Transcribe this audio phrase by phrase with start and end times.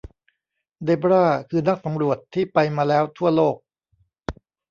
[0.83, 3.55] เดบราคือนักสำรวจที่ไปมาแล้วทั่วโลก